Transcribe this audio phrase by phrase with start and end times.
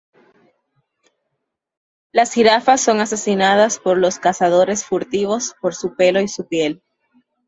[2.11, 6.81] Las jirafas son asesinadas por los cazadores furtivos por su pelo y su piel.